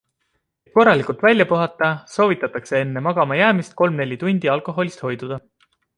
[0.67, 5.39] Et korralikult välja puhata, soovitatakse enne magamajäämist kolm-neli tundi alkoholist hoidua.